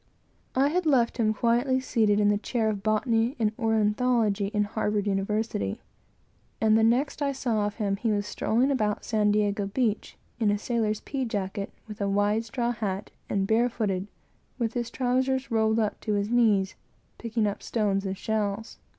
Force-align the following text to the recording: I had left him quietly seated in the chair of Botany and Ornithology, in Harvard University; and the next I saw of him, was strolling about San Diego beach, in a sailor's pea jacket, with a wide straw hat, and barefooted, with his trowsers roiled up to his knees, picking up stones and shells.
I 0.55 0.69
had 0.69 0.87
left 0.87 1.17
him 1.19 1.31
quietly 1.31 1.79
seated 1.79 2.19
in 2.19 2.29
the 2.29 2.39
chair 2.39 2.69
of 2.69 2.81
Botany 2.81 3.35
and 3.37 3.51
Ornithology, 3.59 4.47
in 4.47 4.63
Harvard 4.63 5.05
University; 5.05 5.79
and 6.59 6.75
the 6.75 6.81
next 6.83 7.21
I 7.21 7.33
saw 7.33 7.67
of 7.67 7.75
him, 7.75 7.99
was 8.03 8.25
strolling 8.25 8.71
about 8.71 9.05
San 9.05 9.29
Diego 9.31 9.67
beach, 9.67 10.17
in 10.39 10.49
a 10.49 10.57
sailor's 10.57 11.01
pea 11.01 11.23
jacket, 11.25 11.71
with 11.87 12.01
a 12.01 12.09
wide 12.09 12.45
straw 12.45 12.71
hat, 12.71 13.11
and 13.29 13.45
barefooted, 13.45 14.07
with 14.57 14.73
his 14.73 14.89
trowsers 14.89 15.51
roiled 15.51 15.77
up 15.77 16.01
to 16.01 16.13
his 16.13 16.31
knees, 16.31 16.73
picking 17.19 17.45
up 17.45 17.61
stones 17.61 18.03
and 18.03 18.17
shells. 18.17 18.79